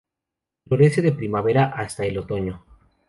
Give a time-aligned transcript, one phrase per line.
[0.65, 2.65] Florece de primavera hasta el otoño.